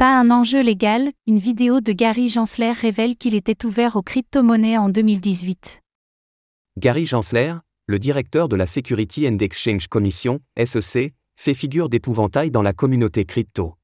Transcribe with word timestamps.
Pas 0.00 0.18
un 0.18 0.30
enjeu 0.30 0.62
légal, 0.62 1.12
une 1.26 1.38
vidéo 1.38 1.82
de 1.82 1.92
Gary 1.92 2.30
Gensler 2.30 2.72
révèle 2.72 3.16
qu'il 3.18 3.34
était 3.34 3.66
ouvert 3.66 3.96
aux 3.96 4.02
crypto-monnaies 4.02 4.78
en 4.78 4.88
2018. 4.88 5.82
Gary 6.78 7.04
Gensler, 7.04 7.56
le 7.86 7.98
directeur 7.98 8.48
de 8.48 8.56
la 8.56 8.64
Security 8.64 9.28
and 9.28 9.36
Exchange 9.40 9.88
Commission, 9.88 10.40
SEC, 10.56 11.12
fait 11.36 11.52
figure 11.52 11.90
d'épouvantail 11.90 12.50
dans 12.50 12.62
la 12.62 12.72
communauté 12.72 13.26
crypto. 13.26 13.74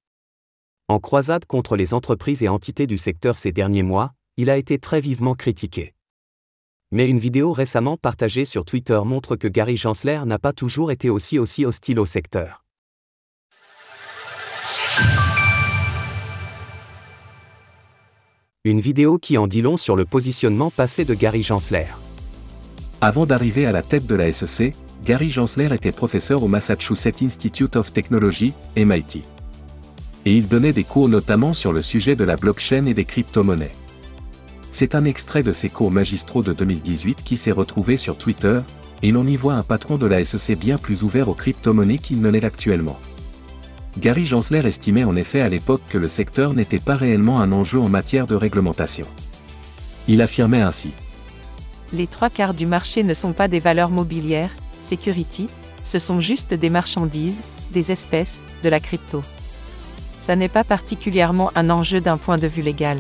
En 0.88 1.00
croisade 1.00 1.44
contre 1.44 1.76
les 1.76 1.92
entreprises 1.92 2.43
et 2.43 2.48
entités 2.48 2.87
du 2.87 2.96
secteur 2.96 3.37
ces 3.37 3.53
derniers 3.53 3.83
mois, 3.83 4.14
il 4.39 4.48
a 4.48 4.57
été 4.57 4.79
très 4.79 5.03
vivement 5.03 5.35
critiqué. 5.35 5.93
Mais 6.93 7.11
une 7.11 7.19
vidéo 7.19 7.53
récemment 7.53 7.98
partagée 7.98 8.46
sur 8.46 8.64
Twitter 8.64 9.01
montre 9.05 9.37
que 9.37 9.48
Gary 9.48 9.77
Gensler 9.77 10.23
n'a 10.25 10.39
pas 10.39 10.55
toujours 10.55 10.91
été 10.91 11.11
aussi 11.11 11.39
aussi 11.39 11.67
hostile 11.67 12.01
au 12.01 12.07
secteur. 12.07 12.66
Une 18.66 18.80
vidéo 18.80 19.19
qui 19.19 19.38
en 19.38 19.47
dit 19.47 19.62
long 19.62 19.77
sur 19.77 19.95
le 19.95 20.05
positionnement 20.05 20.73
passé 20.73 21.05
de 21.05 21.15
Gary 21.15 21.45
Gensler. 21.45 21.87
Avant 23.01 23.24
d'arriver 23.24 23.65
à 23.65 23.70
la 23.70 23.83
tête 23.83 24.09
de 24.09 24.16
la 24.16 24.33
SEC, 24.33 24.74
Gary 25.05 25.29
Gensler 25.29 25.73
était 25.73 25.93
professeur 25.93 26.43
au 26.43 26.48
Massachusetts 26.48 27.23
Institute 27.23 27.77
of 27.77 27.93
Technology, 27.93 28.55
MIT. 28.77 29.23
Et 30.24 30.37
il 30.37 30.48
donnait 30.48 30.73
des 30.73 30.83
cours 30.83 31.09
notamment 31.09 31.52
sur 31.52 31.73
le 31.73 31.80
sujet 31.80 32.16
de 32.16 32.24
la 32.24 32.34
blockchain 32.34 32.87
et 32.87 32.95
des 32.95 33.05
crypto-monnaies. 33.05 33.71
C'est 34.73 34.96
un 34.96 35.05
extrait 35.05 35.45
de 35.45 35.52
ses 35.52 35.69
cours 35.69 35.93
magistraux 35.93 36.43
de 36.43 36.52
2018 36.52 37.23
qui 37.24 37.37
s'est 37.37 37.52
retrouvé 37.52 37.96
sur 37.96 38.19
Twitter, 38.19 38.59
et 39.05 39.12
l'on 39.12 39.29
y 39.29 39.37
voit 39.37 39.55
un 39.55 39.62
patron 39.62 39.96
de 39.96 40.07
la 40.07 40.24
SEC 40.24 40.59
bien 40.59 40.77
plus 40.77 41.05
ouvert 41.05 41.29
aux 41.29 41.35
crypto-monnaies 41.35 41.98
qu'il 41.98 42.21
ne 42.21 42.30
l'est 42.30 42.43
actuellement. 42.43 42.98
Gary 43.98 44.24
Gensler 44.24 44.66
estimait 44.66 45.05
en 45.05 45.16
effet 45.16 45.41
à 45.41 45.48
l'époque 45.48 45.80
que 45.88 45.96
le 45.96 46.09
secteur 46.09 46.52
n'était 46.52 46.78
pas 46.78 46.96
réellement 46.96 47.41
un 47.41 47.50
enjeu 47.52 47.80
en 47.80 47.88
matière 47.88 48.27
de 48.27 48.34
réglementation. 48.34 49.06
Il 50.07 50.21
affirmait 50.21 50.60
ainsi. 50.60 50.90
Les 51.93 52.06
trois 52.06 52.29
quarts 52.29 52.54
du 52.54 52.66
marché 52.66 53.02
ne 53.02 53.15
sont 53.15 53.32
pas 53.32 53.48
des 53.48 53.60
valeurs 53.60 53.90
mobilières, 53.90 54.51
security, 54.80 55.46
ce 55.82 55.98
sont 55.98 56.21
juste 56.21 56.52
des 56.52 56.68
marchandises, 56.68 57.43
des 57.73 57.90
espèces, 57.90 58.45
de 58.62 58.68
la 58.68 58.80
crypto. 58.80 59.23
Ça 60.18 60.37
n'est 60.37 60.49
pas 60.49 60.65
particulièrement 60.65 61.51
un 61.54 61.71
enjeu 61.71 62.01
d'un 62.01 62.16
point 62.16 62.38
de 62.38 62.46
vue 62.46 62.62
légal. 62.62 62.99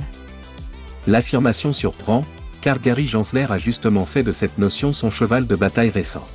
L'affirmation 1.06 1.72
surprend, 1.72 2.24
car 2.62 2.80
Gary 2.80 3.06
Gensler 3.06 3.46
a 3.50 3.58
justement 3.58 4.04
fait 4.04 4.22
de 4.22 4.32
cette 4.32 4.58
notion 4.58 4.92
son 4.92 5.10
cheval 5.10 5.46
de 5.46 5.56
bataille 5.56 5.90
récent. 5.90 6.26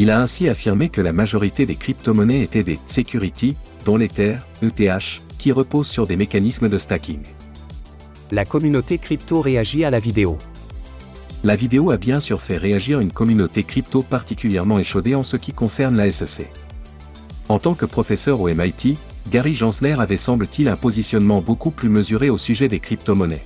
Il 0.00 0.12
a 0.12 0.20
ainsi 0.20 0.48
affirmé 0.48 0.90
que 0.90 1.00
la 1.00 1.12
majorité 1.12 1.66
des 1.66 1.74
crypto-monnaies 1.74 2.42
étaient 2.42 2.62
des 2.62 2.78
security, 2.86 3.56
dont 3.84 3.96
l'Ether, 3.96 4.36
ETH, 4.62 5.20
qui 5.38 5.50
reposent 5.50 5.88
sur 5.88 6.06
des 6.06 6.14
mécanismes 6.14 6.68
de 6.68 6.78
stacking. 6.78 7.18
La 8.30 8.44
communauté 8.44 8.98
crypto 8.98 9.40
réagit 9.40 9.84
à 9.84 9.90
la 9.90 9.98
vidéo. 9.98 10.38
La 11.42 11.56
vidéo 11.56 11.90
a 11.90 11.96
bien 11.96 12.20
sûr 12.20 12.40
fait 12.40 12.58
réagir 12.58 13.00
une 13.00 13.10
communauté 13.10 13.64
crypto 13.64 14.02
particulièrement 14.02 14.78
échaudée 14.78 15.16
en 15.16 15.24
ce 15.24 15.36
qui 15.36 15.52
concerne 15.52 15.96
la 15.96 16.12
SEC. 16.12 16.48
En 17.48 17.58
tant 17.58 17.74
que 17.74 17.84
professeur 17.84 18.40
au 18.40 18.46
MIT, 18.46 18.96
Gary 19.32 19.52
Gensler 19.52 19.96
avait 19.98 20.16
semble-t-il 20.16 20.68
un 20.68 20.76
positionnement 20.76 21.40
beaucoup 21.40 21.72
plus 21.72 21.88
mesuré 21.88 22.30
au 22.30 22.38
sujet 22.38 22.68
des 22.68 22.78
crypto-monnaies. 22.78 23.42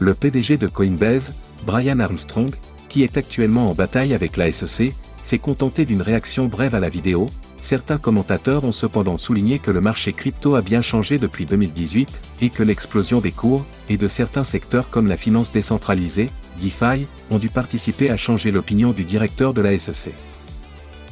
Le 0.00 0.12
PDG 0.12 0.58
de 0.58 0.66
Coinbase, 0.66 1.32
Brian 1.64 2.00
Armstrong, 2.00 2.54
qui 2.90 3.04
est 3.04 3.16
actuellement 3.16 3.70
en 3.70 3.74
bataille 3.74 4.12
avec 4.12 4.36
la 4.36 4.52
SEC, 4.52 4.92
s'est 5.26 5.38
contenté 5.38 5.84
d'une 5.84 6.02
réaction 6.02 6.46
brève 6.46 6.74
à 6.74 6.80
la 6.80 6.88
vidéo. 6.88 7.26
Certains 7.60 7.98
commentateurs 7.98 8.64
ont 8.64 8.72
cependant 8.72 9.16
souligné 9.16 9.58
que 9.58 9.70
le 9.70 9.80
marché 9.80 10.12
crypto 10.12 10.54
a 10.54 10.62
bien 10.62 10.82
changé 10.82 11.18
depuis 11.18 11.46
2018 11.46 12.20
et 12.42 12.50
que 12.50 12.62
l'explosion 12.62 13.20
des 13.20 13.32
cours 13.32 13.66
et 13.88 13.96
de 13.96 14.08
certains 14.08 14.44
secteurs 14.44 14.88
comme 14.88 15.08
la 15.08 15.16
finance 15.16 15.50
décentralisée, 15.50 16.30
DeFi, 16.62 17.06
ont 17.30 17.38
dû 17.38 17.48
participer 17.48 18.10
à 18.10 18.16
changer 18.16 18.52
l'opinion 18.52 18.92
du 18.92 19.04
directeur 19.04 19.52
de 19.52 19.60
la 19.60 19.76
SEC. 19.76 20.14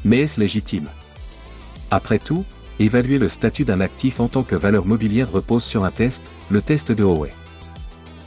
Mais 0.05 0.21
est-ce 0.21 0.39
légitime? 0.39 0.89
Après 1.91 2.21
tout, 2.21 2.45
évaluer 2.79 3.19
le 3.19 3.29
statut 3.29 3.65
d'un 3.65 3.81
actif 3.81 4.21
en 4.21 4.29
tant 4.29 4.45
que 4.45 4.55
valeur 4.55 4.87
mobilière 4.87 5.31
repose 5.31 5.65
sur 5.65 5.85
un 5.85 5.91
test, 5.91 6.31
le 6.51 6.63
test 6.63 6.93
de 6.93 7.03
Howey 7.03 7.31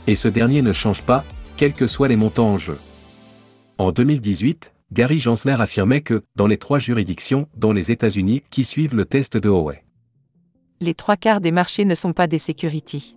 et 0.08 0.14
ce 0.14 0.26
dernier 0.26 0.62
ne 0.62 0.72
change 0.72 1.02
pas, 1.02 1.22
quels 1.58 1.74
que 1.74 1.86
soient 1.86 2.08
les 2.08 2.16
montants 2.16 2.48
en 2.48 2.58
jeu. 2.58 2.78
En 3.76 3.92
2018, 3.92 4.72
Gary 4.92 5.18
Gensler 5.18 5.56
affirmait 5.58 6.00
que, 6.00 6.22
dans 6.34 6.46
les 6.46 6.56
trois 6.56 6.78
juridictions, 6.78 7.46
dont 7.56 7.72
les 7.72 7.92
États-Unis, 7.92 8.42
qui 8.50 8.64
suivent 8.64 8.94
le 8.94 9.04
test 9.04 9.36
de 9.36 9.48
Howey, 9.48 9.84
les 10.80 10.94
trois 10.94 11.16
quarts 11.16 11.40
des 11.40 11.50
marchés 11.50 11.84
ne 11.84 11.94
sont 11.94 12.12
pas 12.12 12.26
des 12.26 12.38
securities. 12.38 13.16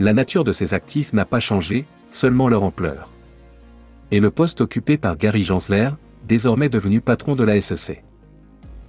La 0.00 0.12
nature 0.12 0.44
de 0.44 0.52
ces 0.52 0.74
actifs 0.74 1.12
n'a 1.12 1.24
pas 1.24 1.40
changé, 1.40 1.86
seulement 2.10 2.48
leur 2.48 2.64
ampleur. 2.64 3.08
Et 4.10 4.20
le 4.20 4.30
poste 4.30 4.60
occupé 4.60 4.98
par 4.98 5.16
Gary 5.16 5.42
Gensler, 5.42 5.90
désormais 6.26 6.68
devenu 6.68 7.00
patron 7.00 7.36
de 7.36 7.44
la 7.44 7.60
SEC. 7.60 8.02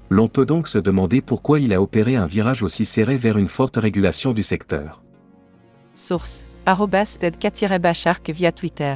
L'on 0.10 0.28
peut 0.28 0.46
donc 0.46 0.68
se 0.68 0.80
demander 0.80 1.22
pourquoi 1.22 1.60
il 1.60 1.72
a 1.72 1.82
opéré 1.82 2.16
un 2.16 2.26
virage 2.26 2.64
aussi 2.64 2.84
serré 2.84 3.16
vers 3.16 3.38
une 3.38 3.48
forte 3.48 3.78
régulation 3.78 4.34
du 4.34 4.44
secteur. 4.44 5.04
Source 5.94 6.46
ted 7.20 7.38
via 8.34 8.52
Twitter. 8.52 8.96